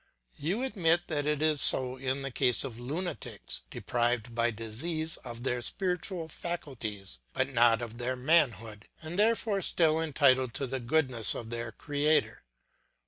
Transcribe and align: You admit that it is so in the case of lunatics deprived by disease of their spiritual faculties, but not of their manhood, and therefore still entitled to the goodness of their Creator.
You 0.39 0.63
admit 0.63 1.09
that 1.09 1.27
it 1.27 1.43
is 1.43 1.61
so 1.61 1.95
in 1.95 2.23
the 2.23 2.31
case 2.31 2.63
of 2.63 2.79
lunatics 2.79 3.61
deprived 3.69 4.33
by 4.33 4.49
disease 4.49 5.17
of 5.17 5.43
their 5.43 5.61
spiritual 5.61 6.27
faculties, 6.27 7.19
but 7.33 7.49
not 7.49 7.83
of 7.83 7.99
their 7.99 8.15
manhood, 8.15 8.87
and 9.03 9.19
therefore 9.19 9.61
still 9.61 10.01
entitled 10.01 10.55
to 10.55 10.65
the 10.65 10.79
goodness 10.79 11.35
of 11.35 11.51
their 11.51 11.71
Creator. 11.71 12.41